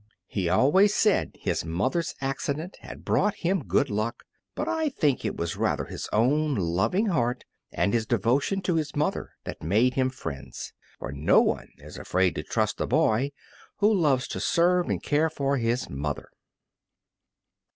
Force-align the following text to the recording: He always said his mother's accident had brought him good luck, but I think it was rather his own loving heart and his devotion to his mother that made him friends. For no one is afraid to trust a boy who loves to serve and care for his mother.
He 0.25 0.49
always 0.49 0.95
said 0.95 1.35
his 1.39 1.63
mother's 1.63 2.15
accident 2.21 2.77
had 2.77 3.05
brought 3.05 3.35
him 3.35 3.63
good 3.65 3.87
luck, 3.91 4.23
but 4.55 4.67
I 4.67 4.89
think 4.89 5.23
it 5.23 5.37
was 5.37 5.55
rather 5.57 5.85
his 5.85 6.09
own 6.11 6.55
loving 6.55 7.05
heart 7.09 7.43
and 7.71 7.93
his 7.93 8.07
devotion 8.07 8.63
to 8.63 8.77
his 8.77 8.95
mother 8.95 9.33
that 9.43 9.61
made 9.61 9.93
him 9.93 10.09
friends. 10.09 10.73
For 10.97 11.11
no 11.11 11.41
one 11.41 11.67
is 11.77 11.99
afraid 11.99 12.33
to 12.33 12.41
trust 12.43 12.81
a 12.81 12.87
boy 12.87 13.31
who 13.77 13.93
loves 13.93 14.27
to 14.29 14.39
serve 14.39 14.89
and 14.89 15.03
care 15.03 15.29
for 15.29 15.57
his 15.57 15.87
mother. 15.87 16.29